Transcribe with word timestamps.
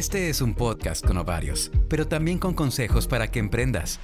Este 0.00 0.30
es 0.30 0.40
un 0.40 0.54
podcast 0.54 1.06
con 1.06 1.18
ovarios, 1.18 1.70
pero 1.86 2.08
también 2.08 2.38
con 2.38 2.54
consejos 2.54 3.06
para 3.06 3.30
que 3.30 3.38
emprendas. 3.38 4.00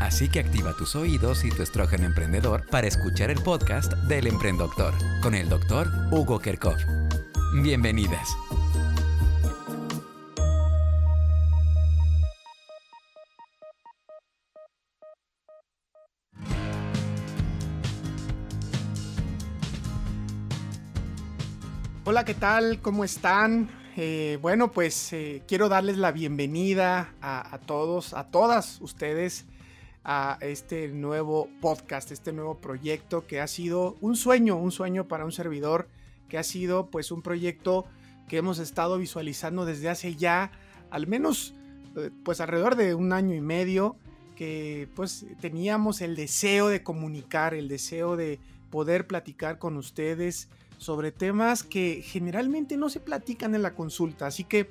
Así 0.00 0.30
que 0.30 0.40
activa 0.40 0.74
tus 0.74 0.96
oídos 0.96 1.44
y 1.44 1.50
tu 1.50 1.62
estrógeno 1.62 2.06
emprendedor 2.06 2.66
para 2.70 2.86
escuchar 2.86 3.30
el 3.30 3.38
podcast 3.42 3.92
del 4.08 4.26
Emprendedor 4.26 4.94
con 5.22 5.34
el 5.34 5.50
doctor 5.50 5.86
Hugo 6.10 6.38
Kerkov. 6.38 6.78
Bienvenidas. 7.62 8.26
Hola, 22.04 22.24
¿qué 22.24 22.32
tal? 22.32 22.80
¿Cómo 22.80 23.04
están? 23.04 23.81
Eh, 23.94 24.38
bueno, 24.40 24.72
pues 24.72 25.12
eh, 25.12 25.42
quiero 25.46 25.68
darles 25.68 25.98
la 25.98 26.12
bienvenida 26.12 27.14
a, 27.20 27.58
todos, 27.66 28.14
a 28.14 28.30
todas 28.30 28.80
ustedes 28.80 29.44
a 30.02 30.38
este 30.40 30.88
nuevo 30.88 31.50
podcast, 31.60 32.10
este 32.10 32.32
nuevo 32.32 32.56
proyecto 32.56 33.26
que 33.26 33.42
ha 33.42 33.46
sido 33.46 33.96
un 34.00 34.16
sueño, 34.16 34.56
un 34.56 34.72
sueño 34.72 35.08
para 35.08 35.26
un 35.26 35.32
servidor, 35.32 35.88
que 36.30 36.38
ha 36.38 36.42
sido 36.42 36.86
pues 36.86 37.12
un 37.12 37.20
proyecto 37.20 37.84
que 38.28 38.38
hemos 38.38 38.58
estado 38.60 38.96
visualizando 38.96 39.66
desde 39.66 39.90
hace 39.90 40.16
ya 40.16 40.52
al 40.90 41.06
menos 41.06 41.52
eh, 41.94 42.10
pues 42.24 42.40
alrededor 42.40 42.76
de 42.76 42.94
un 42.94 43.12
año 43.12 43.34
y 43.34 43.42
medio 43.42 43.96
que 44.36 44.88
pues 44.96 45.26
teníamos 45.42 46.00
el 46.00 46.16
deseo 46.16 46.68
de 46.68 46.82
comunicar, 46.82 47.52
el 47.52 47.68
deseo 47.68 48.16
de 48.16 48.40
poder 48.70 49.06
platicar 49.06 49.58
con 49.58 49.76
ustedes 49.76 50.48
sobre 50.82 51.12
temas 51.12 51.62
que 51.62 52.02
generalmente 52.04 52.76
no 52.76 52.88
se 52.90 52.98
platican 52.98 53.54
en 53.54 53.62
la 53.62 53.74
consulta. 53.74 54.26
Así 54.26 54.42
que, 54.42 54.68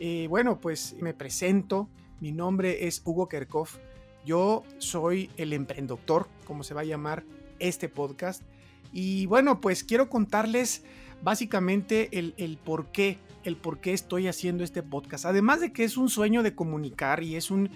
eh, 0.00 0.26
bueno, 0.28 0.58
pues 0.58 0.96
me 1.00 1.12
presento. 1.12 1.88
Mi 2.20 2.32
nombre 2.32 2.86
es 2.86 3.02
Hugo 3.04 3.28
Kerkhoff. 3.28 3.76
Yo 4.24 4.64
soy 4.78 5.30
el 5.36 5.52
emprendedor, 5.52 6.28
como 6.46 6.64
se 6.64 6.72
va 6.72 6.80
a 6.80 6.84
llamar 6.84 7.24
este 7.58 7.90
podcast. 7.90 8.42
Y 8.90 9.26
bueno, 9.26 9.60
pues 9.60 9.84
quiero 9.84 10.08
contarles 10.08 10.82
básicamente 11.22 12.08
el, 12.18 12.58
por 12.64 12.86
qué, 12.86 13.18
el 13.44 13.56
por 13.56 13.80
qué 13.80 13.92
estoy 13.92 14.28
haciendo 14.28 14.64
este 14.64 14.82
podcast. 14.82 15.26
Además 15.26 15.60
de 15.60 15.74
que 15.74 15.84
es 15.84 15.98
un 15.98 16.08
sueño 16.08 16.42
de 16.42 16.54
comunicar 16.54 17.22
y 17.22 17.36
es 17.36 17.50
un... 17.50 17.70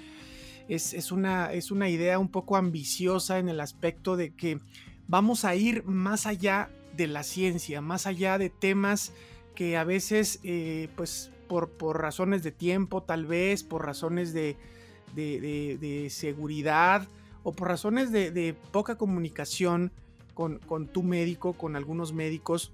Es, 0.66 1.12
una, 1.12 1.52
es 1.52 1.70
una 1.70 1.90
idea 1.90 2.18
un 2.18 2.30
poco 2.30 2.56
ambiciosa 2.56 3.38
en 3.38 3.50
el 3.50 3.60
aspecto 3.60 4.16
de 4.16 4.30
que 4.32 4.60
vamos 5.06 5.44
a 5.44 5.54
ir 5.54 5.84
más 5.84 6.24
allá 6.24 6.70
de 6.96 7.06
la 7.06 7.22
ciencia, 7.22 7.80
más 7.80 8.06
allá 8.06 8.38
de 8.38 8.50
temas 8.50 9.12
que 9.54 9.76
a 9.76 9.84
veces, 9.84 10.40
eh, 10.42 10.88
pues 10.96 11.30
por, 11.48 11.70
por, 11.70 12.00
razones 12.00 12.42
de 12.42 12.52
tiempo, 12.52 13.02
tal 13.02 13.26
vez, 13.26 13.62
por 13.62 13.84
razones 13.84 14.32
de, 14.32 14.56
de, 15.14 16.08
seguridad 16.10 17.06
o 17.42 17.52
por 17.52 17.68
razones 17.68 18.10
de, 18.10 18.56
poca 18.72 18.96
comunicación 18.96 19.92
con, 20.34 20.58
con, 20.58 20.88
tu 20.88 21.02
médico, 21.02 21.52
con 21.52 21.76
algunos 21.76 22.12
médicos, 22.12 22.72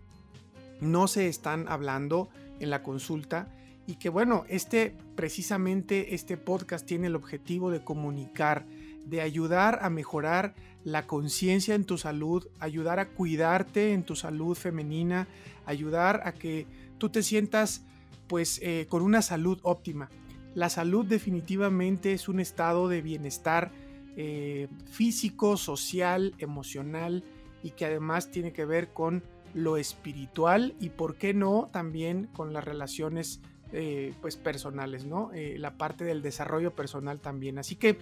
no 0.81 1.09
se 1.09 1.29
están 1.29 1.69
hablando 1.69 2.29
en 2.61 2.71
la 2.71 2.83
consulta. 2.83 3.55
Y 3.87 3.97
que 3.97 4.09
bueno, 4.09 4.45
este 4.49 4.95
precisamente 5.17 6.15
este 6.15 6.37
podcast 6.37 6.87
tiene 6.87 7.09
el 7.09 7.17
objetivo 7.17 7.71
de 7.71 7.83
comunicar, 7.83 8.65
de 9.11 9.21
ayudar 9.21 9.81
a 9.83 9.91
mejorar 9.91 10.55
la 10.85 11.07
conciencia 11.07 11.75
en 11.75 11.85
tu 11.85 11.99
salud, 11.99 12.47
ayudar 12.59 13.01
a 13.01 13.09
cuidarte 13.09 13.93
en 13.93 14.05
tu 14.05 14.17
salud 14.17 14.57
femenina, 14.57 15.29
ayudar 15.67 16.23
a 16.25 16.33
que 16.33 16.67
tú 16.99 17.11
te 17.11 17.23
sientas 17.23 17.85
pues 18.29 18.61
eh, 18.63 18.87
con 18.89 19.03
una 19.03 19.21
salud 19.21 19.59
óptima. 19.63 20.09
La 20.55 20.69
salud 20.69 21.05
definitivamente 21.05 22.13
es 22.13 22.29
un 22.29 22.41
estado 22.41 22.89
de 22.89 23.03
bienestar 23.03 23.73
eh, 24.17 24.69
físico, 24.91 25.57
social, 25.57 26.35
emocional 26.39 27.25
y 27.63 27.71
que 27.73 27.87
además 27.87 28.31
tiene 28.31 28.53
que 28.53 28.65
ver 28.65 28.93
con 28.93 29.23
lo 29.55 29.77
espiritual 29.77 30.75
y 30.81 30.91
por 30.91 31.17
qué 31.17 31.35
no 31.35 31.69
también 31.73 32.29
con 32.33 32.53
las 32.53 32.65
relaciones 32.65 33.41
eh, 33.73 34.13
pues 34.21 34.37
personales, 34.37 35.05
¿no? 35.05 35.31
la 35.35 35.77
parte 35.77 36.05
del 36.05 36.23
desarrollo 36.23 36.75
personal 36.75 37.21
también. 37.21 37.59
Así 37.59 37.77
que 37.77 37.99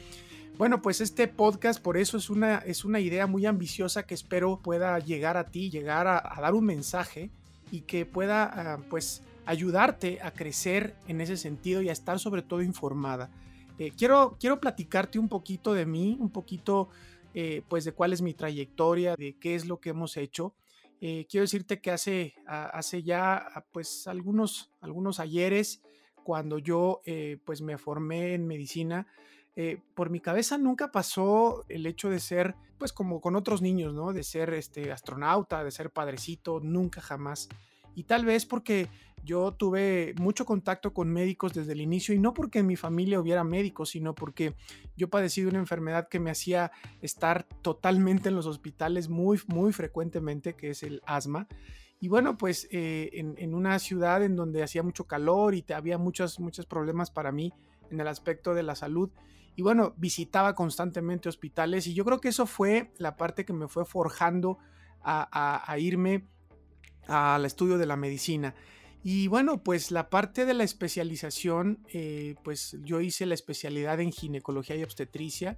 bueno, 0.59 0.83
pues 0.83 1.01
este 1.01 1.29
podcast 1.29 1.81
por 1.81 1.97
eso 1.97 2.17
es 2.17 2.31
una, 2.31 2.57
es 2.59 2.85
una 2.85 2.99
idea 2.99 3.29
muy 3.29 3.47
ambiciosa 3.47 4.03
que 4.03 4.15
espero 4.15 4.59
pueda 4.59 4.99
llegar 4.99 5.37
a 5.37 5.45
ti, 5.45 5.71
llegar 5.71 6.09
a, 6.09 6.41
dar 6.41 6.53
un 6.53 6.65
mensaje 6.65 7.31
y 7.71 7.83
que 7.83 8.05
pueda 8.05 8.75
ah, 8.75 8.81
pues 8.91 9.23
ayudarte 9.47 10.19
a 10.21 10.33
crecer 10.33 10.97
en 11.07 11.21
ese 11.21 11.37
sentido 11.37 11.81
y 11.81 11.91
a 11.91 11.93
estar 11.93 12.19
sobre 12.19 12.43
todo 12.43 12.61
informada. 12.61 13.31
Eh, 13.79 13.93
quiero, 13.97 14.37
quiero 14.41 14.59
platicarte 14.59 15.21
un 15.21 15.29
poquito 15.29 15.75
de 15.75 15.87
mí, 15.87 16.17
un 16.19 16.31
poquito 16.31 16.89
eh, 17.35 17.63
pues 17.69 17.85
de 17.85 17.93
cuál 17.93 18.13
es 18.13 18.21
mi 18.21 18.35
trayectoria, 18.35 19.15
de 19.15 19.37
qué 19.39 19.55
es 19.55 19.65
lo 19.65 19.79
que 19.79 19.91
hemos 19.91 20.17
hecho. 20.17 20.55
Eh, 21.01 21.27
quiero 21.31 21.45
decirte 21.45 21.81
que 21.81 21.91
hace, 21.91 22.35
hace 22.47 23.03
ya 23.03 23.47
pues 23.73 24.07
algunos, 24.07 24.71
algunos 24.81 25.21
ayeres, 25.21 25.83
cuando 26.25 26.59
yo 26.59 27.01
pues 27.45 27.63
me 27.63 27.79
formé 27.79 28.35
en 28.35 28.47
medicina, 28.47 29.07
eh, 29.61 29.83
por 29.97 30.09
mi 30.09 30.21
cabeza 30.21 30.57
nunca 30.57 30.93
pasó 30.93 31.65
el 31.69 31.85
hecho 31.85 32.11
de 32.11 32.21
ser, 32.21 32.55
pues 32.79 32.93
como 32.93 33.21
con 33.21 33.35
otros 33.35 33.61
niños, 33.61 33.93
¿no? 33.93 34.13
De 34.13 34.23
ser 34.23 34.55
este 34.55 34.93
astronauta, 34.93 35.65
de 35.65 35.73
ser 35.73 35.91
padrecito, 35.91 36.61
nunca 36.61 37.01
jamás. 37.01 37.49
Y 37.97 38.05
tal 38.05 38.25
vez 38.25 38.47
porque 38.47 38.87
yo 39.25 39.53
tuve 39.53 40.15
mucho 40.19 40.45
contacto 40.45 40.93
con 40.93 41.11
médicos 41.11 41.55
desde 41.55 41.73
el 41.73 41.81
inicio 41.81 42.15
y 42.15 42.19
no 42.19 42.35
porque 42.35 42.61
en 42.61 42.67
mi 42.67 42.77
familia 42.77 43.21
hubiera 43.21 43.45
médicos, 43.45 43.91
sino 43.91 44.15
porque 44.15 44.55
yo 44.97 45.09
padecí 45.09 45.43
de 45.43 45.49
una 45.49 45.59
enfermedad 45.59 46.09
que 46.09 46.21
me 46.21 46.31
hacía 46.31 46.71
estar 47.01 47.45
totalmente 47.63 48.29
en 48.29 48.37
los 48.37 48.47
hospitales 48.47 49.09
muy, 49.09 49.41
muy 49.47 49.73
frecuentemente, 49.73 50.55
que 50.55 50.71
es 50.71 50.83
el 50.83 51.03
asma. 51.07 51.49
Y 52.01 52.09
bueno, 52.09 52.39
pues 52.39 52.69
eh, 52.71 53.11
en, 53.13 53.55
una 53.55 53.79
ciudad 53.79 54.23
en 54.23 54.37
donde 54.37 54.63
hacía 54.63 54.83
mucho 54.83 55.05
calor 55.05 55.55
y 55.55 55.63
te, 55.63 55.75
había 55.75 55.99
muchos, 55.99 56.39
muchos 56.39 56.67
problemas 56.67 57.11
para 57.11 57.33
mí 57.33 57.53
en 57.91 58.01
el 58.01 58.07
aspecto 58.07 58.55
de 58.55 58.63
la 58.63 58.75
salud, 58.75 59.11
y 59.59 59.63
bueno, 59.63 59.93
visitaba 59.97 60.55
constantemente 60.55 61.29
hospitales 61.29 61.89
y 61.89 61.95
yo 61.95 62.05
creo 62.05 62.21
que 62.21 62.29
eso 62.29 62.47
fue 62.47 62.93
la 62.97 63.17
parte 63.17 63.45
que 63.45 63.53
me 63.53 63.67
fue 63.67 63.85
forjando 63.85 64.59
a, 65.03 65.77
irme 65.81 66.29
al 67.09 67.45
estudio 67.45 67.77
de 67.77 67.87
la 67.87 67.97
medicina. 67.97 68.55
Y 69.03 69.29
bueno, 69.29 69.63
pues 69.63 69.91
la 69.91 70.11
parte 70.11 70.45
de 70.45 70.55
la 70.55 70.65
especialización, 70.65 71.79
eh, 71.93 72.35
pues 72.43 72.77
yo 72.83 73.01
hice 73.01 73.27
la 73.27 73.35
especialidad 73.35 74.01
en 74.01 74.13
ginecología 74.13 74.77
y 74.77 74.83
obstetricia, 74.83 75.57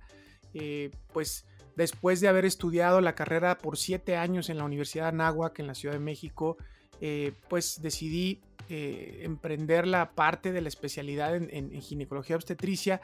eh, 0.52 0.90
pues 1.12 1.46
después 1.76 2.20
de 2.20 2.28
haber 2.28 2.44
estudiado 2.44 3.00
la 3.00 3.14
carrera 3.14 3.56
por 3.58 3.78
siete 3.78 4.16
años 4.16 4.50
en 4.50 4.58
la 4.58 4.64
Universidad 4.64 5.04
de 5.04 5.08
Anáhuac 5.10 5.58
en 5.58 5.66
la 5.66 5.74
Ciudad 5.74 5.94
de 5.94 6.00
México, 6.00 6.58
eh, 7.00 7.32
pues 7.48 7.80
decidí 7.80 8.40
emprender 8.72 9.84
la 9.84 10.12
parte 10.12 10.52
de 10.52 10.60
la 10.60 10.68
especialidad 10.68 11.34
en, 11.34 11.82
ginecología 11.82 12.36
obstetricia. 12.36 13.00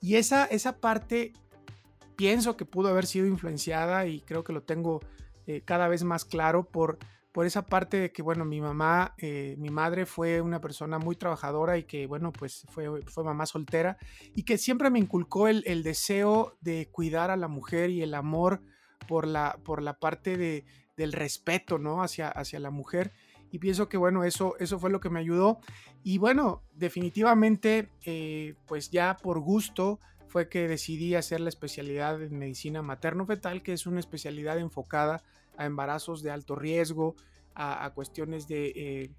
Y 0.00 0.14
esa, 0.14 0.46
esa 0.46 0.80
parte 0.80 1.34
pienso 2.16 2.56
que 2.56 2.64
pudo 2.64 2.88
haber 2.88 3.04
sido 3.04 3.26
influenciada 3.26 4.06
y 4.06 4.22
creo 4.22 4.42
que 4.42 4.54
lo 4.54 4.62
tengo 4.62 5.00
cada 5.66 5.88
vez 5.88 6.02
más 6.02 6.24
claro 6.24 6.64
por, 6.64 6.98
por 7.32 7.46
esa 7.46 7.66
parte 7.66 7.98
de 7.98 8.12
que, 8.12 8.22
bueno, 8.22 8.44
mi 8.44 8.60
mamá, 8.60 9.14
eh, 9.18 9.56
mi 9.58 9.70
madre 9.70 10.06
fue 10.06 10.40
una 10.40 10.60
persona 10.60 10.98
muy 10.98 11.16
trabajadora 11.16 11.78
y 11.78 11.84
que, 11.84 12.06
bueno, 12.06 12.32
pues 12.32 12.66
fue, 12.68 13.02
fue 13.06 13.24
mamá 13.24 13.46
soltera 13.46 13.96
y 14.34 14.44
que 14.44 14.58
siempre 14.58 14.90
me 14.90 14.98
inculcó 14.98 15.48
el, 15.48 15.64
el 15.66 15.82
deseo 15.82 16.56
de 16.60 16.88
cuidar 16.90 17.30
a 17.30 17.36
la 17.36 17.48
mujer 17.48 17.90
y 17.90 18.02
el 18.02 18.14
amor 18.14 18.62
por 19.08 19.26
la, 19.26 19.58
por 19.64 19.82
la 19.82 19.98
parte 19.98 20.36
de, 20.36 20.64
del 20.96 21.12
respeto, 21.12 21.78
¿no? 21.78 22.02
Hacia, 22.02 22.28
hacia 22.28 22.60
la 22.60 22.70
mujer 22.70 23.12
y 23.52 23.58
pienso 23.58 23.88
que 23.88 23.98
bueno, 23.98 24.24
eso, 24.24 24.56
eso 24.58 24.78
fue 24.78 24.90
lo 24.90 24.98
que 24.98 25.10
me 25.10 25.20
ayudó. 25.20 25.60
Y 26.02 26.16
bueno, 26.16 26.62
definitivamente, 26.74 27.90
eh, 28.04 28.54
pues 28.66 28.90
ya 28.90 29.18
por 29.22 29.40
gusto 29.40 30.00
fue 30.26 30.48
que 30.48 30.66
decidí 30.66 31.14
hacer 31.14 31.40
la 31.40 31.50
especialidad 31.50 32.22
en 32.22 32.38
medicina 32.38 32.80
materno-fetal, 32.80 33.62
que 33.62 33.74
es 33.74 33.86
una 33.86 34.00
especialidad 34.00 34.58
enfocada 34.58 35.22
a 35.56 35.66
embarazos 35.66 36.22
de 36.22 36.30
alto 36.30 36.54
riesgo, 36.54 37.16
a, 37.54 37.90
cuestiones 37.94 38.48
de... 38.48 38.72
Eh, 38.74 39.10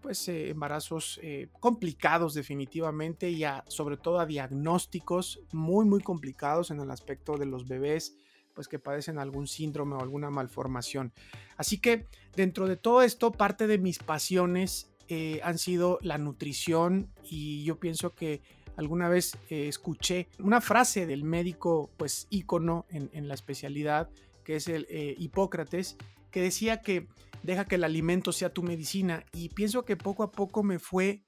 pues 0.00 0.28
eh, 0.28 0.50
embarazos 0.50 1.18
complicados 1.60 2.34
definitivamente 2.34 3.30
y 3.30 3.42
sobre 3.68 3.96
todo 3.96 4.20
a 4.20 4.26
diagnósticos 4.26 5.40
muy 5.50 5.86
muy 5.86 6.02
complicados 6.02 6.70
en 6.70 6.78
el 6.80 6.90
aspecto 6.90 7.38
de 7.38 7.46
los 7.46 7.66
bebés 7.66 8.14
pues 8.54 8.68
que 8.68 8.78
padecen 8.78 9.18
algún 9.18 9.46
síndrome 9.46 9.96
o 9.96 10.00
alguna 10.00 10.30
malformación. 10.30 11.12
Así 11.56 11.78
que 11.78 12.06
dentro 12.34 12.66
de 12.66 12.76
todo 12.76 13.02
esto, 13.02 13.32
parte 13.32 13.66
de 13.66 13.78
mis 13.78 13.98
pasiones 13.98 14.90
eh, 15.08 15.40
han 15.42 15.58
sido 15.58 15.98
la 16.00 16.16
nutrición 16.16 17.10
y 17.24 17.64
yo 17.64 17.78
pienso 17.78 18.14
que 18.14 18.40
alguna 18.76 19.08
vez 19.08 19.36
eh, 19.50 19.68
escuché 19.68 20.28
una 20.38 20.60
frase 20.60 21.06
del 21.06 21.24
médico 21.24 21.90
pues 21.96 22.26
ícono 22.30 22.86
en, 22.88 23.28
la 23.28 23.34
especialidad 23.34 24.08
que 24.44 24.56
es 24.56 24.68
el 24.68 24.86
eh, 24.88 25.14
Hipócrates 25.18 25.96
que 26.30 26.40
decía 26.40 26.82
que 26.82 27.08
deja 27.42 27.64
que 27.64 27.76
el 27.76 27.84
alimento 27.84 28.32
sea 28.32 28.52
tu 28.52 28.62
medicina. 28.62 29.24
Y 29.32 29.50
pienso 29.50 29.84
que 29.84 29.96
poco 29.96 30.22
a 30.22 30.32
poco 30.32 30.62
me 30.62 30.78
fue 30.78 31.22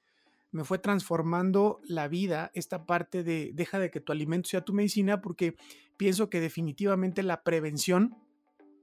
me 0.53 0.65
fue 0.65 0.79
transformando 0.79 1.81
la 1.85 2.09
vida 2.09 2.51
esta 2.55 2.87
parte 2.87 3.23
de 3.23 3.51
deja 3.53 3.79
de 3.79 3.91
que 3.91 4.01
tu 4.01 4.13
alimento 4.13 4.49
sea 4.49 4.65
tu 4.65 4.73
medicina 4.73 5.21
porque 5.21 5.57
pienso 5.97 6.31
que 6.31 6.41
definitivamente 6.41 7.23
la 7.23 7.43
prevención 7.43 8.17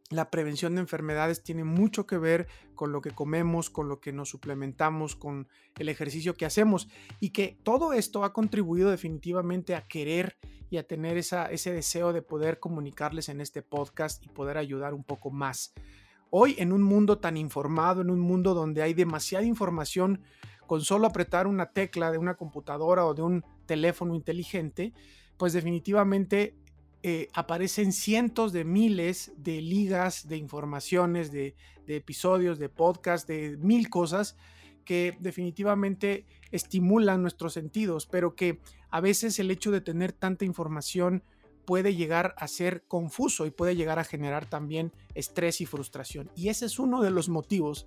la 0.10 0.30
prevención 0.30 0.76
de 0.76 0.82
enfermedades 0.82 1.44
tiene 1.44 1.64
mucho 1.64 2.06
que 2.06 2.18
ver 2.18 2.48
con 2.76 2.92
lo 2.92 3.02
que 3.02 3.12
comemos, 3.12 3.70
con 3.70 3.88
lo 3.88 4.00
que 4.00 4.12
nos 4.12 4.30
suplementamos, 4.30 5.16
con 5.16 5.48
el 5.78 5.90
ejercicio 5.90 6.36
que 6.36 6.46
hacemos 6.46 6.88
y 7.20 7.30
que 7.30 7.58
todo 7.64 7.94
esto 7.94 8.24
ha 8.24 8.34
contribuido 8.34 8.92
definitivamente 8.92 9.76
a 9.76 9.82
querer 9.82 10.38
y 10.70 10.78
a 10.78 10.88
tener 10.88 11.18
esa, 11.18 11.46
ese 11.52 11.72
deseo 11.72 12.14
de 12.14 12.22
poder 12.22 12.60
comunicarles 12.60 13.30
en 13.30 13.42
este 13.42 13.62
podcast 13.62 14.24
y 14.24 14.28
poder 14.28 14.58
ayudar 14.58 14.94
un 14.94 15.04
poco 15.04 15.32
más. 15.32 15.74
Hoy 16.30 16.56
en 16.58 16.74
un 16.74 16.82
mundo 16.82 17.20
tan 17.20 17.38
informado, 17.38 18.02
en 18.02 18.10
un 18.10 18.20
mundo 18.20 18.54
donde 18.54 18.82
hay 18.82 18.94
demasiada 18.94 19.46
información, 19.46 20.22
con 20.66 20.82
solo 20.82 21.06
apretar 21.06 21.46
una 21.46 21.72
tecla 21.72 22.12
de 22.12 22.18
una 22.18 22.36
computadora 22.36 23.06
o 23.06 23.14
de 23.14 23.22
un 23.22 23.46
teléfono 23.66 24.16
inteligente, 24.16 24.94
pues 25.38 25.54
definitivamente 25.54 26.56
eh, 27.06 27.28
aparecen 27.34 27.92
cientos 27.92 28.54
de 28.54 28.64
miles 28.64 29.34
de 29.36 29.62
ligas 29.62 30.30
de 30.30 30.38
informaciones, 30.38 31.34
de, 31.34 31.54
episodios, 31.86 32.60
de 32.60 32.70
podcasts, 32.70 33.28
de 33.28 33.58
mil 33.58 33.90
cosas 33.90 34.38
que 34.86 35.18
definitivamente 35.20 36.26
estimulan 36.52 37.22
nuestros 37.22 37.52
sentidos, 37.52 38.06
pero 38.06 38.36
que 38.36 38.62
a 38.90 39.02
veces 39.02 39.38
el 39.40 39.52
hecho 39.52 39.70
de 39.70 39.82
tener 39.82 40.14
tanta 40.14 40.46
información 40.46 41.26
puede 41.66 41.94
llegar 41.94 42.36
a 42.38 42.48
ser 42.48 42.86
confuso 42.88 43.46
y 43.46 43.52
puede 43.52 43.76
llegar 43.76 44.00
a 44.00 44.06
generar 44.06 44.46
también 44.46 44.94
estrés 45.14 45.60
y 45.60 45.66
frustración. 45.66 46.32
Y 46.38 46.48
ese 46.48 46.68
es 46.68 46.80
uno 46.80 47.02
de 47.02 47.12
los 47.12 47.28
motivos 47.28 47.86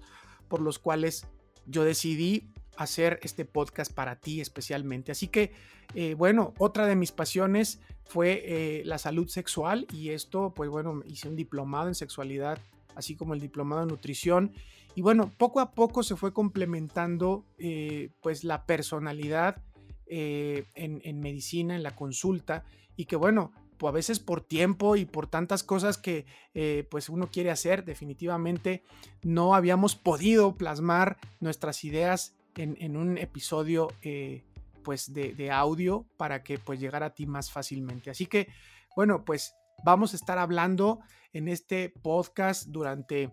por 0.49 0.61
los 0.61 0.79
cuales 0.79 1.27
yo 1.65 1.85
decidí 1.85 2.53
hacer 2.77 3.19
este 3.23 3.45
podcast 3.45 3.93
para 3.93 4.17
ti 4.17 4.41
especialmente. 4.41 5.13
Así 5.13 5.29
que, 5.29 5.53
eh, 5.95 6.15
bueno, 6.15 6.55
otra 6.59 6.87
de 6.87 6.97
mis 6.97 7.13
pasiones 7.13 7.81
fue 8.05 8.43
eh, 8.45 8.83
la 8.85 8.99
salud 8.99 9.29
sexual 9.29 9.87
y 9.93 10.11
esto, 10.11 10.53
pues 10.55 10.71
bueno, 10.71 11.03
hice 11.07 11.29
un 11.29 11.37
diplomado 11.37 11.89
en 11.89 11.95
sexualidad, 11.95 12.59
así 12.95 13.17
como 13.17 13.35
el 13.35 13.41
diplomado 13.41 13.83
en 13.83 13.89
nutrición. 13.89 14.53
Y 14.95 15.03
bueno, 15.03 15.33
poco 15.37 15.61
a 15.61 15.73
poco 15.73 16.03
se 16.03 16.17
fue 16.17 16.33
complementando 16.33 17.45
eh, 17.59 18.11
pues 18.23 18.45
la 18.45 18.65
personalidad 18.65 19.63
en, 20.09 21.01
en 21.03 21.19
medicina, 21.19 21.75
en 21.75 21.83
la 21.83 21.97
consulta 21.97 22.65
y 22.95 23.07
que 23.07 23.17
bueno, 23.17 23.51
pues 23.77 23.89
a 23.89 23.93
veces 23.93 24.21
por 24.21 24.41
tiempo 24.41 24.95
y 24.95 25.05
por 25.05 25.27
tantas 25.27 25.65
cosas 25.65 25.99
que 25.99 26.27
pues 26.89 27.09
uno 27.09 27.29
quiere 27.29 27.51
hacer, 27.51 27.85
definitivamente 27.85 28.85
no 29.25 29.57
habíamos 29.57 29.97
podido 29.97 30.57
plasmar 30.57 31.19
nuestras 31.41 31.83
ideas 31.83 32.36
en, 32.63 32.97
un 32.97 33.19
episodio 33.19 33.89
eh, 34.03 34.45
pues 34.83 35.13
de, 35.13 35.51
audio 35.51 36.07
para 36.17 36.43
que 36.43 36.59
pues 36.59 36.81
llegara 36.81 37.07
a 37.07 37.15
ti 37.15 37.27
más 37.27 37.51
fácilmente. 37.51 38.11
Así 38.11 38.27
que 38.27 38.49
bueno, 38.95 39.25
pues 39.25 39.55
vamos 39.85 40.13
a 40.13 40.17
estar 40.17 40.39
hablando 40.39 41.01
en 41.33 41.49
este 41.49 41.91
podcast 42.03 42.67
durante 42.69 43.31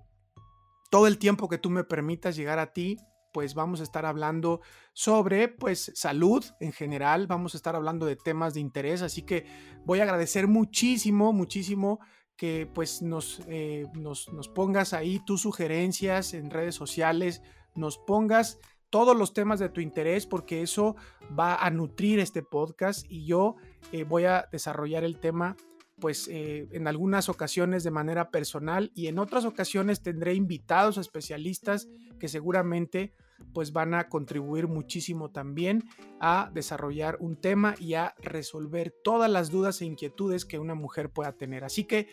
todo 0.90 1.08
el 1.08 1.18
tiempo 1.18 1.48
que 1.48 1.58
tú 1.58 1.70
me 1.70 1.84
permitas 1.84 2.36
llegar 2.36 2.60
a 2.60 2.74
ti 2.74 2.98
pues 3.34 3.56
vamos 3.56 3.82
a 3.82 3.84
estar 3.84 4.06
hablando 4.06 4.62
sobre 4.94 5.50
pues 5.50 5.92
salud 5.96 6.46
en 6.60 6.72
general, 6.72 7.28
vamos 7.28 7.56
a 7.56 7.58
estar 7.58 7.76
hablando 7.76 8.06
de 8.06 8.16
temas 8.16 8.54
de 8.54 8.62
interés, 8.62 9.02
así 9.02 9.24
que 9.24 9.46
voy 9.86 10.00
a 10.00 10.04
agradecer 10.04 10.48
muchísimo, 10.48 11.34
muchísimo 11.34 12.00
que 12.38 12.70
pues 12.72 13.02
nos, 13.02 13.42
eh, 13.48 13.88
nos, 13.96 14.32
nos 14.32 14.48
pongas 14.48 14.94
ahí 14.94 15.20
tus 15.26 15.42
sugerencias 15.42 16.34
en 16.34 16.52
redes 16.52 16.76
sociales, 16.76 17.42
nos 17.76 17.98
pongas 17.98 18.60
todos 18.94 19.18
los 19.18 19.34
temas 19.34 19.58
de 19.58 19.70
tu 19.70 19.82
interés 19.82 20.28
porque 20.28 20.62
eso 20.62 20.96
va 21.38 21.56
a 21.56 21.72
nutrir 21.72 22.20
este 22.20 22.44
podcast 22.44 23.08
y 23.10 23.26
yo 23.26 23.56
eh, 23.92 24.04
voy 24.04 24.26
a 24.26 24.48
desarrollar 24.52 25.04
el 25.04 25.18
tema 25.20 25.58
pues 26.00 26.28
eh, 26.28 26.68
en 26.72 26.88
algunas 26.88 27.28
ocasiones 27.28 27.84
de 27.84 27.90
manera 27.90 28.30
personal 28.30 28.92
y 28.94 29.08
en 29.08 29.18
otras 29.18 29.46
ocasiones 29.46 30.04
tendré 30.04 30.36
invitados 30.36 31.00
especialistas 31.00 31.88
que 32.20 32.28
seguramente 32.28 33.16
pues 33.52 33.74
van 33.74 33.96
a 33.96 34.10
contribuir 34.10 34.68
muchísimo 34.68 35.32
también 35.32 35.86
a 36.20 36.52
desarrollar 36.54 37.18
un 37.20 37.36
tema 37.36 37.74
y 37.80 37.96
a 37.96 38.14
resolver 38.20 38.94
todas 39.04 39.32
las 39.32 39.50
dudas 39.50 39.82
e 39.82 39.86
inquietudes 39.86 40.46
que 40.46 40.60
una 40.60 40.76
mujer 40.76 41.10
pueda 41.10 41.32
tener. 41.34 41.64
Así 41.64 41.86
que 41.86 42.08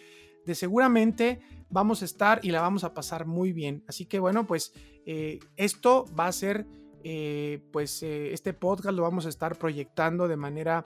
de 0.46 0.54
seguramente 0.54 1.40
vamos 1.70 2.02
a 2.02 2.04
estar 2.04 2.40
y 2.42 2.50
la 2.50 2.60
vamos 2.60 2.84
a 2.84 2.92
pasar 2.92 3.26
muy 3.26 3.52
bien. 3.52 3.84
Así 3.88 4.06
que 4.06 4.18
bueno, 4.18 4.46
pues 4.46 4.72
eh, 5.06 5.38
esto 5.56 6.04
va 6.18 6.26
a 6.26 6.32
ser, 6.32 6.66
eh, 7.04 7.64
pues 7.72 8.02
eh, 8.02 8.32
este 8.32 8.52
podcast 8.52 8.94
lo 8.94 9.02
vamos 9.02 9.26
a 9.26 9.28
estar 9.28 9.56
proyectando 9.56 10.28
de 10.28 10.36
manera 10.36 10.84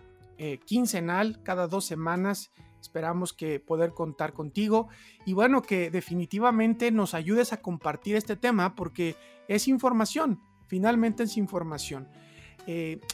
quincenal, 0.67 1.41
cada 1.45 1.69
dos 1.69 1.85
semanas. 1.85 2.51
Esperamos 2.81 3.33
que 3.33 3.61
poder 3.61 3.93
contar 3.93 4.33
contigo 4.33 4.89
y 5.25 5.33
bueno, 5.33 5.63
que 5.63 5.91
definitivamente 5.93 6.91
nos 6.91 7.15
ayudes 7.15 7.53
a 7.53 7.63
compartir 7.63 8.17
este 8.17 8.35
tema 8.35 8.75
porque 8.75 9.15
es 9.47 9.69
información, 9.69 10.41
finalmente 10.67 11.23
es 11.23 11.37
información. 11.37 12.09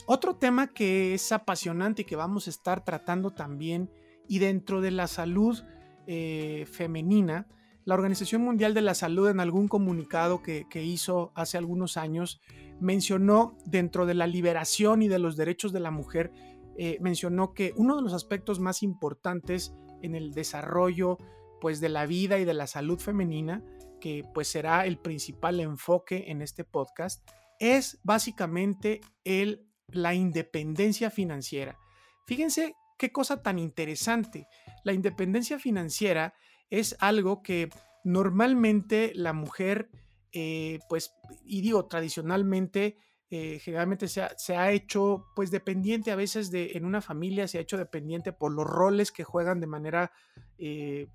otro 0.07 0.35
tema 0.37 0.69
que 0.69 1.13
es 1.13 1.31
apasionante 1.31 2.03
y 2.03 2.05
que 2.07 2.17
vamos 2.17 2.47
a 2.47 2.51
estar 2.51 2.83
tratando 2.87 3.33
también 3.33 3.91
y 4.27 4.39
dentro 4.39 4.81
de 4.81 4.93
la 4.93 5.07
salud, 5.07 5.63
eh, 6.13 6.67
femenina, 6.67 7.47
la 7.85 7.95
Organización 7.95 8.43
Mundial 8.43 8.75
de 8.75 8.81
la 8.81 8.95
Salud 8.95 9.29
en 9.29 9.39
algún 9.39 9.69
comunicado 9.69 10.43
que, 10.43 10.67
hizo 10.75 11.31
hace 11.37 11.57
algunos 11.57 11.97
años 11.97 12.41
mencionó 12.81 13.57
dentro 13.65 14.07
de 14.07 14.15
la 14.15 14.27
liberación 14.27 15.03
y 15.03 15.09
de 15.09 15.21
los 15.21 15.37
derechos 15.37 15.73
de 15.73 15.79
la 15.79 15.93
mujer, 15.93 16.33
eh, 16.77 16.99
mencionó 17.01 17.55
que 17.55 17.75
uno 17.77 17.95
de 17.95 18.03
los 18.03 18.13
aspectos 18.13 18.59
más 18.59 18.83
importantes 18.83 19.73
en 20.03 20.17
el 20.17 20.33
desarrollo 20.33 21.17
pues 21.61 21.79
de 21.79 21.91
la 21.91 22.07
vida 22.07 22.41
y 22.41 22.45
de 22.45 22.55
la 22.55 22.67
salud 22.67 22.99
femenina, 22.99 23.63
que 24.01 24.25
pues 24.35 24.49
será 24.49 24.87
el 24.87 24.99
principal 24.99 25.61
enfoque 25.61 26.25
en 26.27 26.43
este 26.43 26.65
podcast, 26.65 27.25
es 27.61 28.01
básicamente 28.03 29.01
el, 29.23 29.65
la 29.87 30.15
independencia 30.15 31.09
financiera. 31.09 31.79
Fíjense 32.27 32.75
qué 32.99 33.13
cosa 33.13 33.43
tan 33.43 33.61
interesante. 33.61 34.49
La 34.85 34.93
independencia 34.93 35.59
financiera 35.59 36.35
es 36.71 36.97
algo 37.01 37.43
que 37.43 37.69
normalmente 38.05 39.13
la 39.15 39.33
mujer, 39.33 39.91
eh, 40.33 40.79
pues, 40.89 41.15
y 41.45 41.61
digo, 41.61 41.87
tradicionalmente, 41.87 42.99
eh, 43.31 43.61
generalmente 43.61 44.09
se 44.09 44.57
ha, 44.57 44.73
hecho, 44.73 45.27
pues, 45.37 45.51
dependiente 45.51 46.11
a 46.11 46.17
veces 46.17 46.51
de, 46.51 46.73
en 46.75 46.85
una 46.85 47.01
familia 47.01 47.47
se 47.47 47.59
ha 47.59 47.61
hecho 47.61 47.77
dependiente 47.77 48.33
por 48.33 48.53
los 48.53 48.67
roles 48.67 49.13
que 49.13 49.25
juegan 49.25 49.61
de 49.61 49.67
manera, 49.67 50.13
eh, 50.59 51.09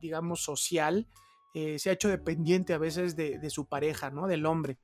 digamos, 0.00 0.42
social. 0.42 1.08
se 1.54 1.90
ha 1.90 1.92
hecho 1.92 2.08
dependiente 2.08 2.72
a 2.74 2.78
veces 2.78 3.16
de, 3.16 3.38
de 3.38 3.50
su 3.50 3.66
pareja, 3.66 4.10
¿no? 4.10 4.26
Del 4.26 4.46
hombre. 4.46 4.78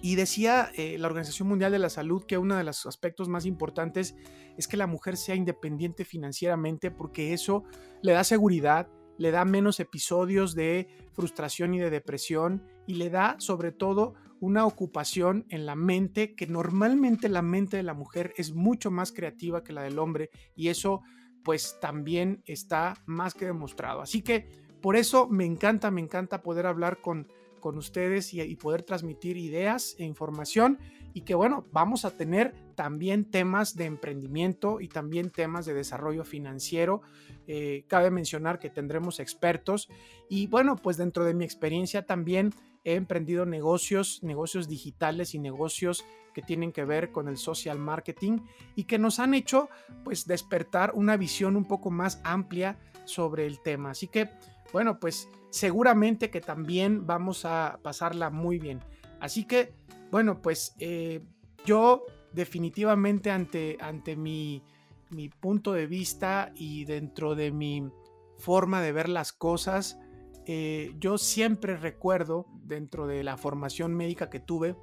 Y 0.00 0.14
decía 0.14 0.70
eh, 0.76 0.96
la 0.98 1.08
Organización 1.08 1.48
Mundial 1.48 1.72
de 1.72 1.78
la 1.78 1.90
Salud 1.90 2.24
que 2.24 2.38
uno 2.38 2.56
de 2.56 2.64
los 2.64 2.86
aspectos 2.86 3.28
más 3.28 3.46
importantes 3.46 4.14
es 4.56 4.68
que 4.68 4.76
la 4.76 4.86
mujer 4.86 5.16
sea 5.16 5.34
independiente 5.34 6.04
financieramente 6.04 6.90
porque 6.90 7.32
eso 7.32 7.64
le 8.02 8.12
da 8.12 8.22
seguridad, 8.22 8.88
le 9.16 9.30
da 9.30 9.44
menos 9.44 9.80
episodios 9.80 10.54
de 10.54 10.88
frustración 11.12 11.74
y 11.74 11.78
de 11.78 11.90
depresión 11.90 12.64
y 12.86 12.94
le 12.94 13.10
da 13.10 13.36
sobre 13.38 13.72
todo 13.72 14.14
una 14.40 14.66
ocupación 14.66 15.46
en 15.48 15.66
la 15.66 15.74
mente 15.74 16.36
que 16.36 16.46
normalmente 16.46 17.28
la 17.28 17.42
mente 17.42 17.76
de 17.76 17.82
la 17.82 17.94
mujer 17.94 18.32
es 18.36 18.54
mucho 18.54 18.90
más 18.90 19.12
creativa 19.12 19.64
que 19.64 19.72
la 19.72 19.82
del 19.82 19.98
hombre 19.98 20.30
y 20.54 20.68
eso 20.68 21.02
pues 21.42 21.78
también 21.80 22.42
está 22.46 22.94
más 23.06 23.34
que 23.34 23.46
demostrado. 23.46 24.00
Así 24.00 24.22
que 24.22 24.48
por 24.80 24.96
eso 24.96 25.28
me 25.28 25.44
encanta, 25.44 25.90
me 25.90 26.00
encanta 26.00 26.42
poder 26.42 26.66
hablar 26.66 27.00
con 27.00 27.26
con 27.60 27.78
ustedes 27.78 28.32
y, 28.34 28.56
poder 28.56 28.82
transmitir 28.82 29.36
ideas 29.36 29.94
e 29.98 30.04
información 30.04 30.78
y 31.14 31.22
que 31.22 31.34
bueno, 31.34 31.64
vamos 31.72 32.04
a 32.04 32.16
tener 32.16 32.54
también 32.74 33.24
temas 33.24 33.76
de 33.76 33.86
emprendimiento 33.86 34.80
y 34.80 34.88
también 34.88 35.30
temas 35.30 35.66
de 35.66 35.74
desarrollo 35.74 36.24
financiero. 36.24 37.02
Eh, 37.46 37.84
cabe 37.88 38.10
mencionar 38.10 38.58
que 38.58 38.70
tendremos 38.70 39.20
expertos 39.20 39.88
y 40.28 40.46
bueno, 40.46 40.76
pues 40.76 40.96
dentro 40.96 41.24
de 41.24 41.34
mi 41.34 41.44
experiencia 41.44 42.04
también 42.04 42.52
he 42.84 42.94
emprendido 42.94 43.46
negocios, 43.46 44.22
negocios 44.22 44.68
digitales 44.68 45.34
y 45.34 45.38
negocios 45.38 46.04
que 46.34 46.42
tienen 46.42 46.72
que 46.72 46.84
ver 46.84 47.10
con 47.10 47.28
el 47.28 47.36
social 47.36 47.78
marketing 47.78 48.38
y 48.76 48.84
que 48.84 48.98
nos 48.98 49.18
han 49.18 49.34
hecho 49.34 49.68
pues 50.04 50.26
despertar 50.26 50.92
una 50.94 51.16
visión 51.16 51.56
un 51.56 51.64
poco 51.64 51.90
más 51.90 52.20
amplia 52.24 52.78
sobre 53.08 53.46
el 53.46 53.60
tema. 53.60 53.90
Así 53.90 54.06
que 54.08 54.30
bueno, 54.72 55.00
pues 55.00 55.28
seguramente 55.50 56.30
que 56.30 56.40
también 56.40 57.06
vamos 57.06 57.44
a 57.44 57.80
pasarla 57.82 58.30
muy 58.30 58.58
bien. 58.58 58.80
Así 59.20 59.44
que, 59.44 59.72
bueno, 60.10 60.42
pues 60.42 60.74
eh, 60.78 61.24
yo 61.64 62.04
definitivamente 62.32 63.30
ante, 63.30 63.78
ante 63.80 64.16
mi, 64.16 64.62
mi 65.10 65.28
punto 65.28 65.72
de 65.72 65.86
vista 65.86 66.52
y 66.54 66.84
dentro 66.84 67.34
de 67.34 67.50
mi 67.50 67.88
forma 68.36 68.82
de 68.82 68.92
ver 68.92 69.08
las 69.08 69.32
cosas, 69.32 69.98
eh, 70.46 70.94
yo 70.98 71.18
siempre 71.18 71.76
recuerdo, 71.76 72.46
dentro 72.62 73.06
de 73.06 73.24
la 73.24 73.36
formación 73.36 73.94
médica 73.94 74.30
que 74.30 74.40
tuve, 74.40 74.76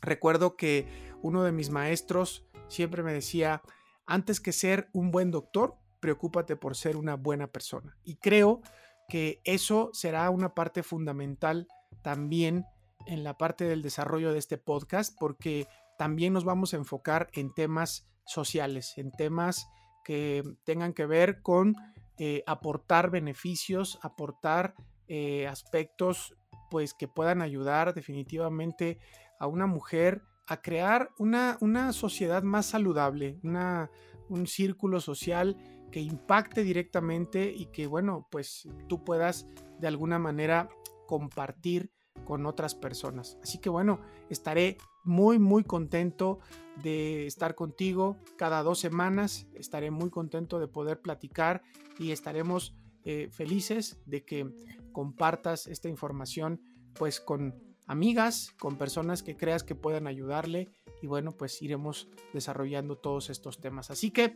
recuerdo 0.00 0.56
que 0.56 0.86
uno 1.22 1.42
de 1.42 1.52
mis 1.52 1.70
maestros 1.70 2.46
siempre 2.68 3.02
me 3.02 3.12
decía, 3.12 3.62
antes 4.06 4.40
que 4.40 4.52
ser 4.52 4.88
un 4.92 5.10
buen 5.10 5.30
doctor, 5.30 5.76
preocúpate 6.00 6.56
por 6.56 6.76
ser 6.76 6.96
una 6.96 7.16
buena 7.16 7.46
persona. 7.48 7.96
Y 8.04 8.16
creo 8.16 8.60
que 9.08 9.40
eso 9.44 9.90
será 9.92 10.28
una 10.30 10.54
parte 10.54 10.82
fundamental 10.82 11.66
también 12.02 12.66
en 13.06 13.24
la 13.24 13.38
parte 13.38 13.64
del 13.64 13.82
desarrollo 13.82 14.32
de 14.32 14.38
este 14.38 14.58
podcast, 14.58 15.16
porque 15.18 15.66
también 15.98 16.32
nos 16.32 16.44
vamos 16.44 16.74
a 16.74 16.76
enfocar 16.76 17.28
en 17.32 17.52
temas 17.54 18.06
sociales, 18.26 18.94
en 18.98 19.10
temas 19.10 19.68
que 20.04 20.42
tengan 20.64 20.92
que 20.92 21.06
ver 21.06 21.40
con 21.42 21.74
eh, 22.18 22.42
aportar 22.46 23.10
beneficios, 23.10 23.98
aportar 24.02 24.74
eh, 25.08 25.46
aspectos 25.46 26.34
pues 26.70 26.92
que 26.92 27.08
puedan 27.08 27.40
ayudar 27.40 27.94
definitivamente 27.94 28.98
a 29.38 29.46
una 29.46 29.66
mujer 29.66 30.22
a 30.46 30.60
crear 30.60 31.10
una, 31.18 31.58
una 31.60 31.92
sociedad 31.92 32.42
más 32.42 32.66
saludable, 32.66 33.38
una, 33.42 33.90
un 34.28 34.46
círculo 34.46 35.00
social 35.00 35.56
que 35.90 36.00
impacte 36.00 36.62
directamente 36.62 37.52
y 37.54 37.66
que, 37.66 37.86
bueno, 37.86 38.26
pues 38.30 38.68
tú 38.88 39.04
puedas 39.04 39.46
de 39.78 39.88
alguna 39.88 40.18
manera 40.18 40.68
compartir 41.06 41.90
con 42.24 42.46
otras 42.46 42.74
personas. 42.74 43.38
Así 43.42 43.58
que 43.58 43.70
bueno, 43.70 44.00
estaré 44.28 44.76
muy, 45.04 45.38
muy 45.38 45.64
contento 45.64 46.40
de 46.82 47.26
estar 47.26 47.54
contigo 47.54 48.16
cada 48.36 48.62
dos 48.62 48.78
semanas. 48.78 49.46
Estaré 49.54 49.90
muy 49.90 50.10
contento 50.10 50.58
de 50.58 50.68
poder 50.68 51.00
platicar 51.00 51.62
y 51.98 52.12
estaremos 52.12 52.76
eh, 53.04 53.28
felices 53.30 53.98
de 54.04 54.24
que 54.24 54.52
compartas 54.92 55.66
esta 55.66 55.88
información 55.88 56.60
pues 56.94 57.20
con 57.20 57.54
amigas, 57.86 58.52
con 58.58 58.76
personas 58.76 59.22
que 59.22 59.36
creas 59.36 59.62
que 59.62 59.74
puedan 59.74 60.06
ayudarle 60.06 60.68
y 61.02 61.06
bueno, 61.06 61.32
pues 61.32 61.60
iremos 61.62 62.08
desarrollando 62.32 62.96
todos 62.96 63.30
estos 63.30 63.60
temas. 63.60 63.90
Así 63.90 64.10
que 64.10 64.32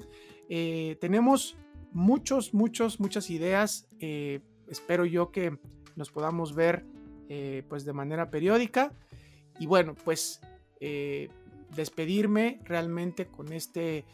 eh, 0.48 0.96
tenemos 1.00 1.56
muchos, 1.92 2.54
muchos, 2.54 3.00
muchas 3.00 3.30
ideas. 3.30 3.88
Eh, 3.98 4.40
espero 4.68 5.04
yo 5.04 5.30
que 5.30 5.58
nos 5.96 6.10
podamos 6.10 6.54
ver 6.54 6.84
eh, 7.28 7.64
pues 7.68 7.84
de 7.84 7.92
manera 7.92 8.30
periódica. 8.30 8.92
Y 9.58 9.66
bueno, 9.66 9.94
pues 9.94 10.40
despedirme 11.76 12.58
realmente 12.64 13.26
con 13.26 13.52
este, 13.52 14.04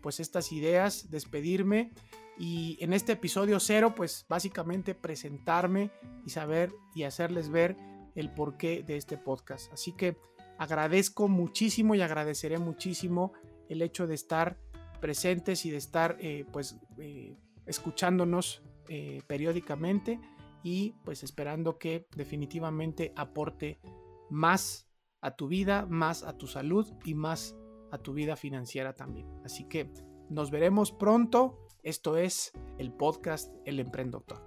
pues 0.00 0.20
estas 0.20 0.50
ideas, 0.52 1.10
despedirme. 1.10 1.90
Y 2.38 2.78
en 2.80 2.94
este 2.94 3.12
episodio 3.12 3.60
cero, 3.60 3.92
pues 3.94 4.24
básicamente 4.26 4.94
presentarme 4.94 5.90
y 6.24 6.30
saber 6.30 6.72
y 6.94 7.02
hacerles 7.02 7.50
ver 7.50 7.76
el 8.14 8.32
porqué 8.32 8.82
de 8.82 8.96
este 8.96 9.18
podcast. 9.18 9.70
Así 9.72 9.92
que 9.92 10.16
agradezco 10.60 11.26
muchísimo 11.26 11.94
y 11.94 12.02
agradeceré 12.02 12.58
muchísimo 12.58 13.32
el 13.70 13.80
hecho 13.80 14.06
de 14.06 14.14
estar 14.14 14.58
presentes 15.00 15.64
y 15.64 15.70
de 15.70 15.78
estar 15.78 16.18
eh, 16.20 16.44
pues 16.52 16.78
eh, 16.98 17.34
escuchándonos 17.64 18.62
eh, 18.90 19.22
periódicamente 19.26 20.20
y 20.62 20.92
pues 21.02 21.22
esperando 21.22 21.78
que 21.78 22.06
definitivamente 22.14 23.14
aporte 23.16 23.80
más 24.28 24.86
a 25.22 25.34
tu 25.34 25.48
vida, 25.48 25.86
más 25.88 26.24
a 26.24 26.36
tu 26.36 26.46
salud 26.46 26.86
y 27.06 27.14
más 27.14 27.56
a 27.90 27.96
tu 27.96 28.12
vida 28.12 28.36
financiera 28.36 28.94
también. 28.94 29.26
Así 29.46 29.64
que 29.64 29.90
nos 30.28 30.50
veremos 30.50 30.92
pronto. 30.92 31.56
Esto 31.82 32.18
es 32.18 32.52
el 32.76 32.92
podcast 32.92 33.50
El 33.64 33.80
Emprendedor. 33.80 34.44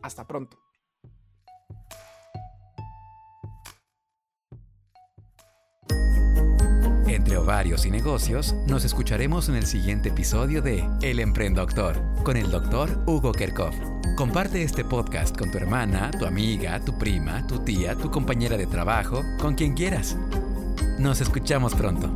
Hasta 0.00 0.26
pronto. 0.26 0.69
Entre 7.20 7.36
ovarios 7.36 7.84
y 7.84 7.90
negocios, 7.90 8.54
nos 8.66 8.82
escucharemos 8.86 9.50
en 9.50 9.56
el 9.56 9.66
siguiente 9.66 10.08
episodio 10.08 10.62
de 10.62 10.88
El 11.02 11.18
Emprendedor 11.18 12.00
con 12.22 12.38
el 12.38 12.50
doctor 12.50 12.88
Hugo 13.06 13.30
Kerkhoff. 13.32 13.76
Comparte 14.16 14.62
este 14.62 14.86
podcast 14.86 15.36
con 15.36 15.50
tu 15.50 15.58
hermana, 15.58 16.10
tu 16.12 16.24
amiga, 16.24 16.80
tu 16.80 16.96
prima, 16.96 17.46
tu 17.46 17.58
tía, 17.58 17.94
tu 17.94 18.10
compañera 18.10 18.56
de 18.56 18.66
trabajo, 18.66 19.22
con 19.38 19.54
quien 19.54 19.74
quieras. 19.74 20.16
Nos 20.98 21.20
escuchamos 21.20 21.74
pronto. 21.74 22.10